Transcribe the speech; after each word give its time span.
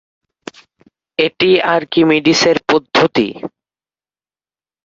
এটি 1.19 1.49
আর্কিমিডিসের 1.73 2.57
পদ্ধতি। 2.69 3.27